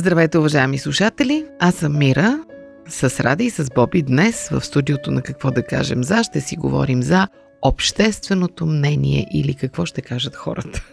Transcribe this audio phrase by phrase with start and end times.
[0.00, 1.46] Здравейте, уважаеми слушатели!
[1.58, 2.44] Аз съм Мира.
[2.88, 6.56] С Ради и с Боби днес в студиото на Какво да кажем за ще си
[6.56, 7.28] говорим за
[7.62, 10.84] общественото мнение или какво ще кажат хората.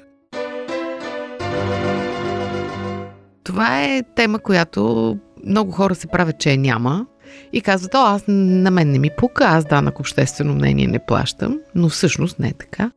[3.43, 7.05] Това е тема, която много хора се правят, че я няма
[7.53, 11.59] и казват, о, аз на мен не ми пука, аз данък обществено мнение не плащам,
[11.75, 12.91] но всъщност не е така.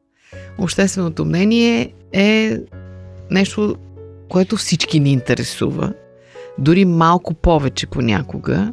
[0.58, 2.58] Общественото мнение е
[3.30, 3.76] нещо,
[4.30, 5.92] което всички ни интересува,
[6.58, 8.72] дори малко повече понякога.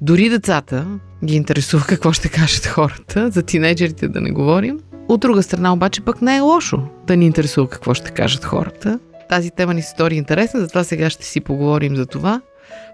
[0.00, 0.86] Дори децата
[1.24, 4.80] ги интересува какво ще кажат хората, за тинейджерите да не говорим.
[5.08, 8.98] От друга страна обаче пък не е лошо да ни интересува какво ще кажат хората.
[9.28, 12.40] Тази тема ни се стори интересна, затова сега ще си поговорим за това.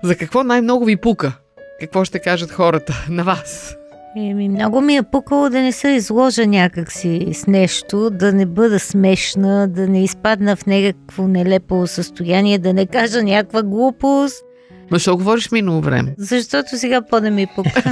[0.03, 1.33] За какво най-много ви пука?
[1.81, 3.77] Какво ще кажат хората на вас?
[4.17, 8.79] Еми, много ми е пукало да не се изложа някакси с нещо, да не бъда
[8.79, 14.45] смешна, да не изпадна в някакво нелепо състояние, да не кажа някаква глупост,
[14.91, 16.15] Ма що говориш минало време?
[16.19, 17.83] защото сега по да ми пука.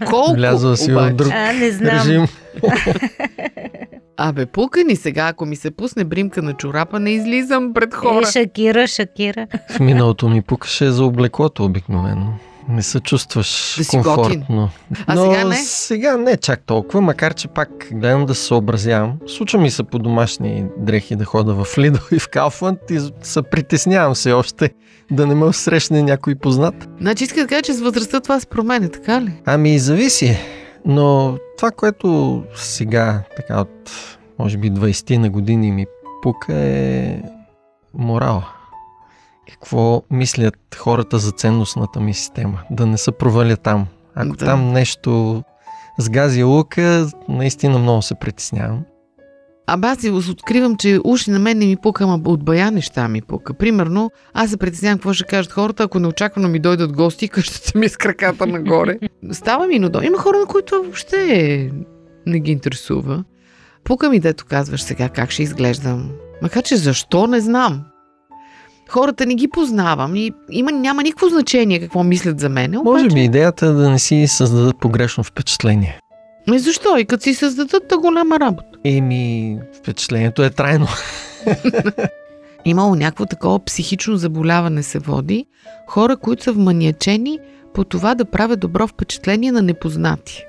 [0.06, 1.96] Колко Влязла си в друг А, не знам.
[1.98, 2.26] режим.
[4.16, 8.26] Абе, пука ни сега, ако ми се пусне бримка на чорапа, не излизам пред хора.
[8.28, 9.46] Е, Шакира, Шакира.
[9.70, 12.26] В миналото ми пукаше за облеклото обикновено.
[12.68, 14.70] Не се чувстваш Да си комфортно.
[15.06, 15.56] А Но сега не?
[15.56, 19.12] сега не чак толкова, макар че пак гледам да се съобразявам.
[19.26, 23.42] Случва ми се по домашни дрехи да хода в Лидо и в Калфанд и се
[23.42, 24.70] притеснявам се още
[25.10, 26.88] да не ме срещне някой познат.
[27.00, 29.32] Значи иска да кажа, че с възрастта това се променя, така ли?
[29.44, 30.38] Ами, зависи.
[30.84, 33.90] Но това, което сега, така от,
[34.38, 35.86] може би, 20 на години ми
[36.22, 37.22] пука е
[37.94, 38.48] морала.
[39.50, 42.60] Какво мислят хората за ценностната ми система?
[42.70, 43.86] Да не се проваля там.
[44.14, 44.44] Ако Да.
[44.44, 45.42] там нещо
[45.98, 48.84] сгази лука, наистина много се притеснявам.
[49.66, 53.22] Абе аз откривам, че уши на мен не ми пука, ама от бая неща ми
[53.22, 53.54] пука.
[53.54, 57.88] Примерно, аз се притеснявам какво ще кажат хората, ако неочаквано ми дойдат гости, къщата ми
[57.88, 58.98] с краката нагоре.
[59.32, 60.02] Става ми нудо.
[60.02, 61.70] Има хора, на които въобще
[62.26, 63.24] не ги интересува.
[63.84, 66.10] Пука ми, дето казваш сега как ще изглеждам.
[66.42, 67.84] Макар, че защо, не знам.
[68.88, 72.48] Хората не ги познавам и има, няма никакво значение какво мислят за.
[72.48, 76.00] Може обаче- би идеята е да не си създадат погрешно впечатление.
[76.48, 76.96] Ами защо?
[76.96, 78.68] И като си създадат та голяма работа.
[78.84, 80.86] Еми, впечатлението е трайно.
[82.64, 85.46] Имало някакво такова психично заболяване се води.
[85.86, 87.38] Хора, които са вманиачени
[87.74, 90.44] по това да правят добро впечатление на непознати.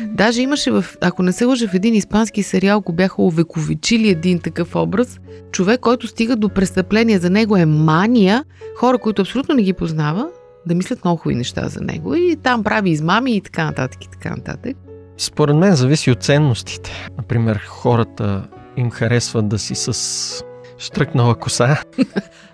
[0.00, 4.40] Даже имаше, в, ако не се лъжа, в един испански сериал, го бяха увековечили един
[4.40, 5.20] такъв образ.
[5.52, 8.44] Човек, който стига до престъпление, за него е мания.
[8.76, 10.28] Хора, които абсолютно не ги познава,
[10.66, 12.14] да мислят много хубави неща за него.
[12.14, 14.76] И там прави измами и така нататък и така нататък.
[15.18, 17.08] Според мен зависи от ценностите.
[17.16, 20.44] Например, хората им харесват да си с
[20.84, 21.76] штръкнала коса.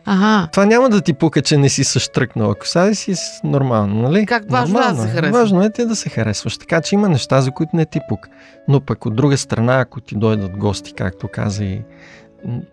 [0.04, 3.40] Ага, Това няма да ти пука, че не си с штръкнала коса, и си с
[3.44, 4.26] нормално, нали?
[4.26, 5.12] Как важно е да Нормално се е.
[5.20, 5.38] харесва.
[5.38, 6.58] Важно е ти да се харесваш.
[6.58, 8.28] Така че има неща, за които не ти пука.
[8.68, 11.80] Но пък от друга страна, ако ти дойдат гости, както каза и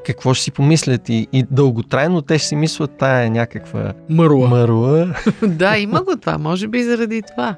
[0.05, 4.47] какво ще си помислят и, и дълготрайно те ще си мислят тая е някаква мърла.
[4.47, 5.15] мърла.
[5.43, 6.37] да, има го това.
[6.37, 7.55] Може би заради това.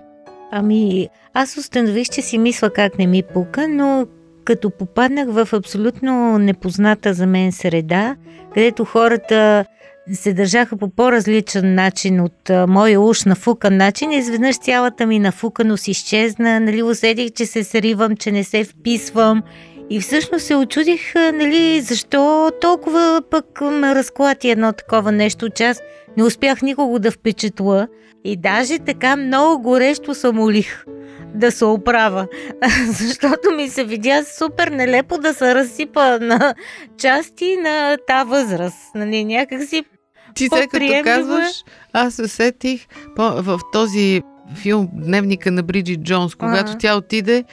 [0.52, 4.08] Ами, аз установих, че си мисля как не ми пука, но
[4.50, 8.16] като попаднах в абсолютно непозната за мен среда,
[8.54, 9.66] където хората
[10.14, 16.60] се държаха по по-различен начин от моя уж нафукан начин, изведнъж цялата ми нафуканост изчезна,
[16.60, 19.44] нали, усетих, че се сривам, че не се вписвам.
[19.90, 25.82] И всъщност се очудих, нали, защо толкова пък ме разклати едно такова нещо, че аз
[26.20, 27.88] не успях никого да впечатла
[28.24, 30.86] и даже така много горещо се молих
[31.36, 32.28] да се оправя,
[32.88, 36.56] защото ми се видя супер нелепо да се разсипа на
[36.98, 38.96] части на та възраст.
[38.96, 39.84] Нали, някак си
[40.36, 41.02] Ти сега като е.
[41.04, 41.64] казваш,
[41.94, 44.22] аз се сетих по, в този
[44.56, 46.78] филм Дневника на Бриджит Джонс, когато Ага.
[46.80, 47.44] тя отиде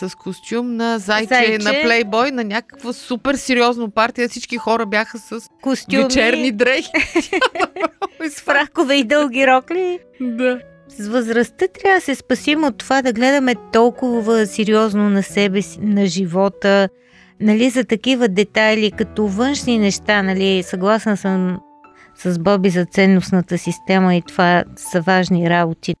[0.00, 1.58] с костюм на зайче, Зайче.
[1.58, 4.28] на плейбой, на някаква супер сериозно партия.
[4.28, 6.90] Всички хора бяха с костюми, вечерни дрехи.
[8.30, 9.98] с фракове и дълги рокли.
[10.20, 10.58] да.
[10.88, 15.78] С възрастта трябва да се спасим от това да гледаме толкова сериозно на себе си,
[15.82, 16.88] на живота,
[17.40, 21.58] нали, за такива детайли, като външни неща, нали, съгласна съм
[22.18, 25.94] с Боби за ценностната система и това са важни работи.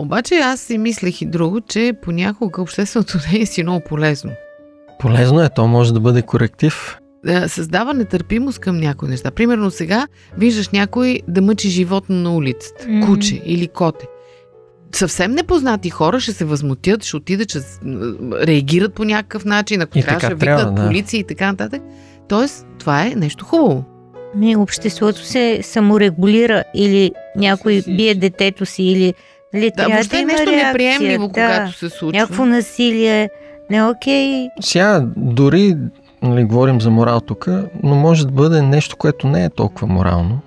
[0.00, 4.30] Обаче аз си мислех и друго, че понякога общественото не е си много полезно.
[4.98, 6.98] Полезно е, то може да бъде коректив.
[7.24, 9.30] Да създава нетърпимост към някои неща.
[9.30, 10.06] Примерно сега
[10.36, 12.86] виждаш някой да мъчи животно на улицата.
[12.88, 13.06] Мгм.
[13.06, 14.06] Куче или коте.
[14.94, 17.80] Съвсем непознати хора ще се възмутят, ще отидат, ще с-
[18.42, 20.86] реагират по някакъв начин, ако И трябва, ще викнат да.
[20.86, 21.82] полиция и така нататък.
[22.28, 23.84] Тоест, това е нещо хубаво.
[24.34, 29.14] Ми, обществото се саморегулира или някой бие детето си или
[29.54, 31.32] нали, Да, въобще да нещо реакция, неприемливо, да.
[31.32, 32.20] когато се случва.
[32.20, 33.30] Някакво насилие.
[33.70, 34.48] Не окей.
[34.60, 35.76] Сега, дори
[36.22, 37.48] нали, говорим за морал тук,
[37.82, 40.40] но може да бъде нещо, което не е толкова морално.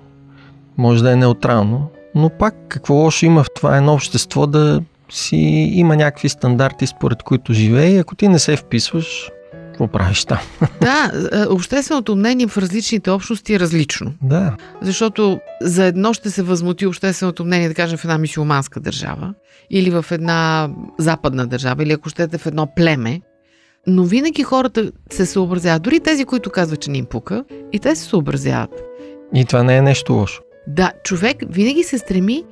[0.78, 4.80] Може да е неутрално, но пак какво лошо има в това едно общество да
[5.10, 5.36] си
[5.74, 9.30] има някакви стандарти, според които живее и ако ти не се вписваш,
[9.74, 10.38] какво правиш там?
[10.80, 14.14] Да, е, общественото мнение в различните общности е различно.
[14.22, 19.34] Да, Защото за едно ще се възмути общественото мнение, да кажем, в една мисиоманска държава
[19.70, 23.20] или в една западна държава, или ако щете в едно племе.
[23.86, 25.82] Но винаги хората се съобразяват.
[25.82, 28.70] Дори тези, които казват, че не им пука, и те се съобразяват.
[29.34, 30.42] и това не е нещо лошо.
[30.66, 32.42] Да, човек винаги се стреми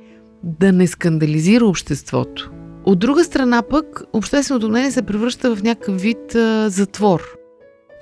[0.43, 2.51] да не скандализира обществото.
[2.85, 7.21] От друга страна пък, общественото мнение се превръща в някакъв вид а, затвор.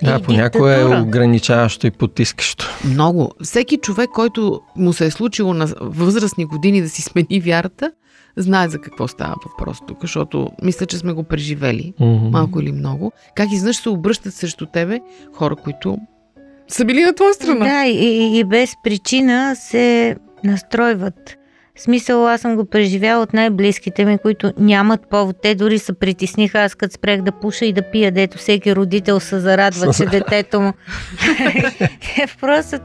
[0.02, 2.64] Да, И понякога е ограничаващо и потискащо.
[2.84, 3.32] Много.
[3.42, 7.92] Всеки човек, който му се е случило на възрастни години да си смени вярата,
[8.36, 12.26] знае за какво става въпрос тук, защото мисля, че сме го преживели, Мгм.
[12.28, 13.12] малко или много.
[13.34, 15.00] Как изведнъж се обръщат срещу тебе
[15.34, 15.98] хора, които
[16.68, 17.66] са били на твоя страна.
[17.66, 21.36] Да, и, и, и без причина се настройват.
[21.76, 25.36] В смисъл, аз съм го преживяла от най-близките ми, които нямат повод.
[25.42, 29.20] Те дори се притесниха, аз като спрех да пуша и да пия, дето всеки родител
[29.20, 30.72] се зарадва, че детето му...
[32.16, 32.78] Те Просто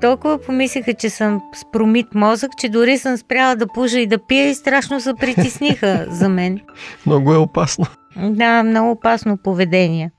[0.00, 4.18] толкова помислиха, че съм с промит мозък, че дори съм спряла да пуша и да
[4.26, 6.60] пия и страшно се притесниха за мен.
[7.06, 7.86] Много е опасно.
[8.16, 10.10] Да, много опасно поведение.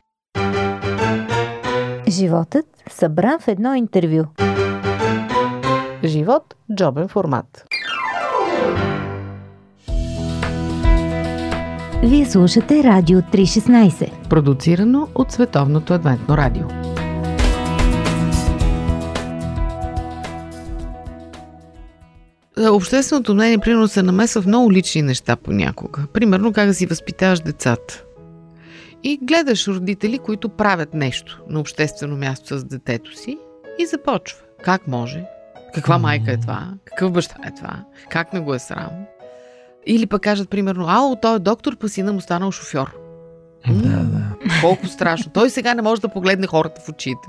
[2.08, 4.24] Животът събран в едно интервю.
[6.04, 7.66] Живот– джобен формат.
[12.04, 14.28] Вие слушате Радио 316.
[14.30, 16.66] Продуцирано от Световното адвентно радио.
[22.70, 26.02] Общественото мнение, примерно, се намесва в много лични неща понякога.
[26.14, 28.04] Примерно, как си възпитаваш децата.
[29.04, 33.38] И гледаш родители, които правят нещо на обществено място с детето си
[33.80, 34.40] и започва.
[34.64, 35.24] Как може?
[35.76, 36.68] Каква майка е това?
[36.86, 37.74] Какъв баща е това?
[38.10, 38.90] Как не го е срам?
[39.86, 42.96] Или пък кажат, примерно, ало, той е доктор, па сина му станал шофьор.
[43.70, 44.20] Да, да.
[44.62, 45.32] Колко страшно.
[45.32, 47.28] Той сега не може да погледне хората в очите.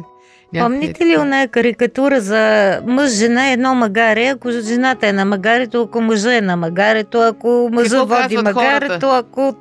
[0.59, 2.41] Помните ли оная карикатура за
[2.87, 4.27] мъж, жена, едно магаре?
[4.27, 8.87] Ако жената е на магарето, ако мъжа е на магарето, ако мъжа Какво води магарето,
[9.01, 9.17] хората?
[9.19, 9.55] ако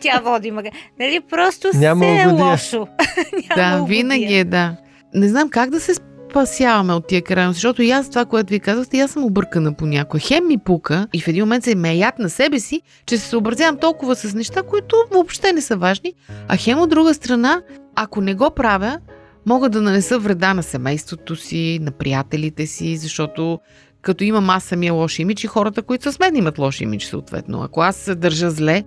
[0.00, 0.76] тя води магарето.
[1.00, 2.46] Нали, просто Няма все е угодия.
[2.46, 2.86] лошо.
[3.48, 3.96] Да, Няма угодия.
[3.96, 4.76] винаги е, да.
[5.14, 5.92] Не знам как да се
[6.30, 10.18] спасяваме от тия крайности, защото и аз това, което ви казахте, аз съм объркана понякога.
[10.18, 13.18] Хем ми пука и в един момент се ме е яд на себе си, че
[13.18, 16.14] се съобразявам толкова с неща, които въобще не са важни,
[16.48, 17.62] а хем от друга страна,
[17.94, 18.98] ако не го правя,
[19.46, 23.58] мога да нанеса вреда на семейството си, на приятелите си, защото
[24.02, 27.04] като имам аз самия лош имидж и хората, които са с мен имат лош имидж
[27.04, 27.62] съответно.
[27.62, 28.84] Ако аз се държа зле,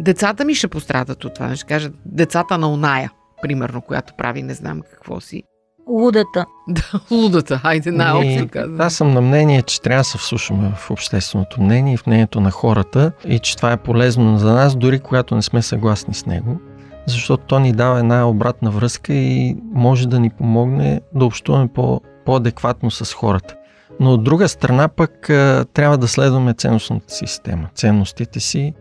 [0.00, 1.56] децата ми ще пострадат от това.
[1.56, 3.10] Ще кажат децата на оная,
[3.42, 5.42] примерно, която прави не знам какво си.
[5.88, 6.46] Лудата.
[6.68, 8.80] Да, лудата, хайде, най-общо казвам.
[8.80, 12.40] Аз съм на мнение, че трябва да се вслушаме в общественото мнение и в мнението
[12.40, 16.26] на хората и че това е полезно за нас, дори когато не сме съгласни с
[16.26, 16.60] него,
[17.06, 22.00] защото то ни дава една обратна връзка и може да ни помогне да общуваме по,
[22.26, 23.54] по-адекватно с хората.
[24.00, 25.26] Но от друга страна пък
[25.72, 28.74] трябва да следваме ценностната система, ценностите си,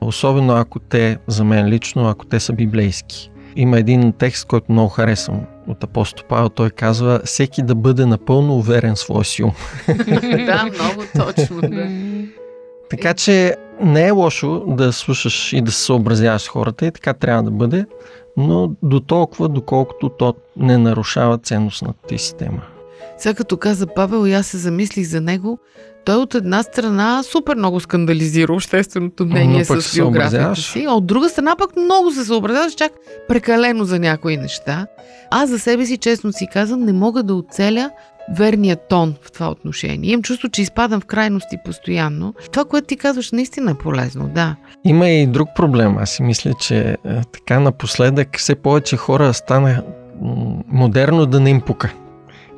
[0.00, 3.30] особено ако те, за мен лично, ако те са библейски.
[3.56, 6.48] Има един текст, който много харесвам от апостол Павел.
[6.48, 9.52] Той казва, всеки да бъде напълно уверен в своя си ум.
[10.46, 11.60] да, много точно.
[11.60, 11.88] Да.
[12.90, 17.14] Така че не е лошо да слушаш и да се съобразяваш с хората и така
[17.14, 17.86] трябва да бъде,
[18.36, 22.62] но до толкова, доколкото то не нарушава ценностната ти система.
[23.18, 25.58] Сега като каза Павел, и аз се замислих за него,
[26.04, 31.28] той от една страна супер много скандализира общественото мнение с биографията си, а от друга
[31.28, 32.92] страна пък много се съобразяваш чак
[33.28, 34.86] прекалено за някои неща.
[35.30, 37.90] Аз за себе си, честно си казвам, не мога да оцеля
[38.36, 40.10] верния тон в това отношение.
[40.10, 42.34] Имам чувство, че изпадам в крайности постоянно.
[42.52, 44.56] Това, което ти казваш, наистина е полезно, да.
[44.84, 45.98] Има и друг проблем.
[45.98, 46.96] Аз си мисля, че е,
[47.32, 49.82] така напоследък все повече хора стана
[50.68, 51.92] модерно да не им пука.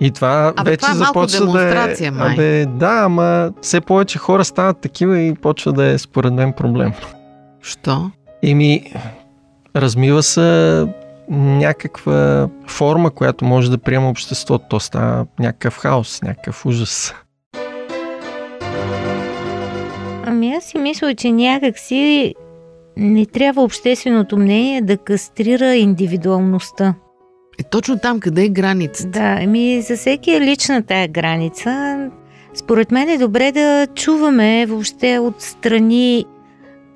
[0.02, 2.10] И това Абе, вече това е малко започва да е...
[2.10, 2.32] май.
[2.32, 6.92] Абе, да, ама все повече хора стават такива и почва да е според мен проблем.
[7.60, 8.10] Що?
[8.42, 8.92] Еми,
[9.76, 10.86] размива се
[11.30, 14.64] някаква форма, която може да приема обществото.
[14.68, 17.14] То става някакъв хаос, някакъв ужас.
[20.26, 22.34] Ами аз си мисля, че някак си
[22.96, 26.94] не трябва общественото мнение да кастрира индивидуалността.
[27.62, 29.08] Е точно там, къде е границата.
[29.08, 31.96] Да, ами за всеки е лична тая граница.
[32.54, 36.24] Според мен е добре да чуваме въобще отстрани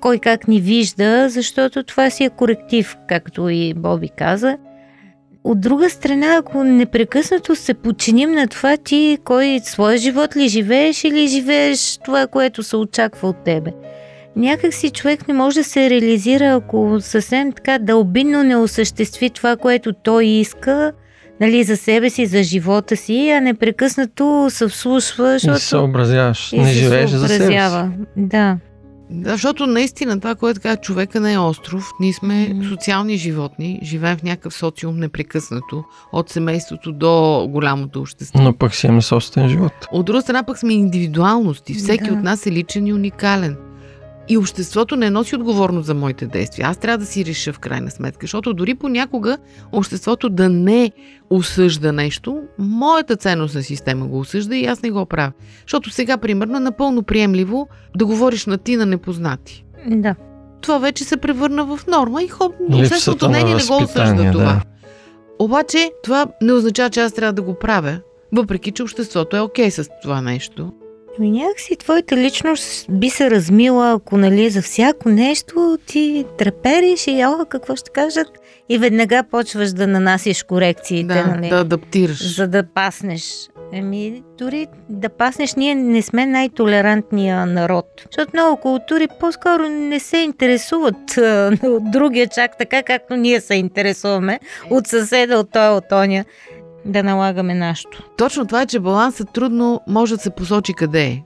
[0.01, 4.57] кой как ни вижда, защото това си е коректив, както и Боби каза.
[5.43, 11.03] От друга страна, ако непрекъснато се подчиним на това, ти кой своя живот ли живееш
[11.03, 13.71] или живееш това, което се очаква от тебе.
[14.37, 19.57] Някак си човек не може да се реализира, ако съвсем така дълбинно не осъществи това,
[19.57, 20.91] което той иска,
[21.41, 26.53] нали, за себе си, за живота си, а непрекъснато се вслушва, Не се защото съобразяваш.
[26.53, 27.89] и Не живееш за себе си.
[28.17, 28.57] Да.
[29.09, 31.91] Да, защото наистина това, което казва човека не е остров.
[31.99, 32.69] Ние сме Мгм.
[32.69, 37.11] социални животни, живеем в някакъв социум непрекъснато, от семейството до
[37.49, 38.41] голямото общество.
[38.41, 39.71] Но пък си имаме собствен живот.
[39.91, 41.73] От друга страна пък сме индивидуалности.
[41.73, 42.13] Всеки Да.
[42.13, 43.57] от нас е личен и уникален.
[44.29, 46.67] И обществото не носи отговорност за моите действия.
[46.67, 49.37] Аз трябва да си реша в крайна сметка, защото дори понякога
[49.71, 50.91] обществото да не
[51.29, 55.31] осъжда нещо, моята ценностна система го осъжда и аз не го правя.
[55.61, 57.67] Защото сега, примерно, е напълно приемливо
[57.97, 59.65] да говориш на ти на непознати.
[59.87, 60.15] Да.
[60.61, 64.43] Това вече се превърна в норма и хоп, общественото мнение не го осъжда това.
[64.43, 64.61] да.
[65.39, 67.99] Обаче това не означава, че аз трябва да го правя,
[68.31, 70.71] въпреки че обществото е окей с това нещо.
[71.19, 77.25] Ами някакси твоята личност би се размила, ако нали за всяко нещо ти трепериш и
[77.25, 78.27] о, какво ще кажат
[78.69, 82.35] и веднага почваш да нанасиш корекциите, Да, нали, да адаптираш.
[82.35, 83.49] за да паснеш.
[83.73, 87.85] Еми, дори да паснеш, ние не сме най-толерантния народ.
[88.11, 93.55] Защото много култури по-скоро не се интересуват а, от другия чак така, както ние се
[93.55, 96.25] интересуваме от съседа, от той, от оня,
[96.87, 98.03] да налагаме нашето.
[98.17, 101.23] Точно това е, че балансът трудно може да се посочи къде е.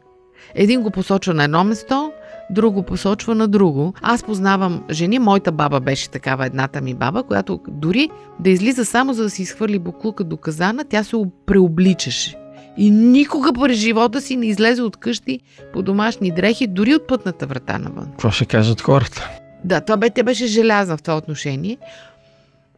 [0.55, 2.11] Един го посочва на едно место,
[2.49, 3.93] друг го посочва на друго.
[4.01, 9.13] Аз познавам жени, моята баба беше такава, едната ми баба, която дори да излиза само
[9.13, 11.15] за да си изхвърли буклука до казана, тя се
[11.45, 12.37] преобличаше.
[12.77, 15.39] И никога през живота си не излезе от къщи
[15.73, 18.07] по домашни дрехи, дори от пътната врата навън.
[18.11, 19.29] Какво ще кажат хората?
[19.63, 21.77] Да, това бе, тя беше желязна в това отношение.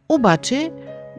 [0.08, 0.70] Обаче,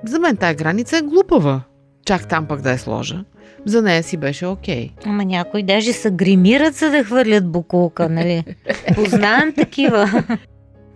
[0.03, 1.61] за мен тая граница е глупава.
[2.05, 3.23] Чак там пък да я сложа.
[3.65, 4.89] За нея си беше окей.
[5.05, 8.43] Ама някои даже се гримират, за да хвърлят букулка, нали?
[8.95, 10.23] Познавам такива.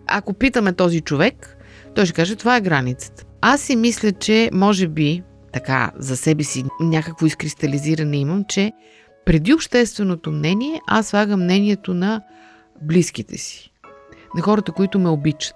[0.08, 1.58] Ако питаме този човек,
[1.96, 3.24] той ще каже, това е границата.
[3.42, 8.72] Аз си мисля, че може би, така за себе си някакво изкристализиране имам, че
[9.26, 12.22] преди общественото мнение, аз слагам мнението на
[12.82, 13.72] близките си.
[14.36, 15.56] На хората, които ме обичат.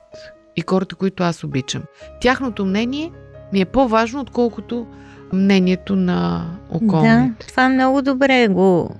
[0.55, 1.83] И хората, които аз обичам.
[2.21, 3.11] Тяхното мнение
[3.53, 4.87] ми е по-важно, отколкото
[5.33, 7.47] мнението на да, околните.
[7.47, 8.95] това много добре го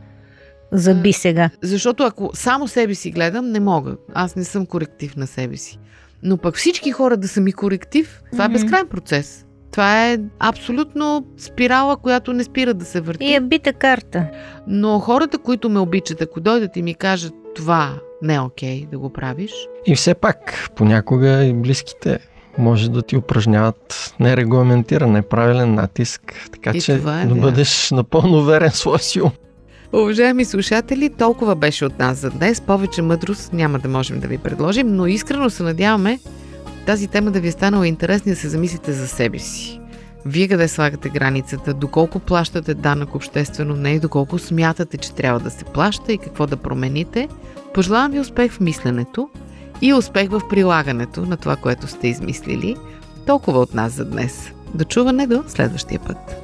[0.72, 1.50] заби сега.
[1.62, 3.96] Защото ако само себе си гледам, не мога.
[4.14, 5.80] Аз не съм коректив на себе си.
[6.24, 8.52] Но пък всички хора да са ми коректив, това Мгм.
[8.52, 9.46] е безкрайен процес.
[9.72, 13.26] Това е абсолютно спирала, която не спира да се върти.
[13.26, 14.26] И е бита карта.
[14.68, 19.00] Но хората, които ме обичат, ако дойдат и ми кажат това не е окей да
[19.00, 19.52] го правиш,
[19.86, 22.20] И все пак, понякога и близките
[22.58, 28.70] може да ти упражняват нерегламентиран, неправилен натиск, така И че е да бъдеш напълно уверен
[28.70, 29.32] в своя си ум.
[29.94, 32.62] Уважаеми слушатели, толкова беше от нас за днес.
[32.62, 36.20] Повече мъдрост няма да можем да ви предложим, но искрено се надяваме
[36.86, 39.80] тази тема да ви е станала интересна и да се замислите за себе си.
[40.26, 45.66] Вие къде слагате границата, доколко плащате данък обществено мнение, доколко смятате, че трябва да се
[45.66, 47.30] плаща и какво да промените.
[47.74, 49.30] Пожелавам ви успех в мисленето
[49.84, 52.76] и успех в прилагането на това, което сте измислили.
[53.28, 54.52] Толкова от нас за днес.
[54.74, 56.43] До чуване до следващия път.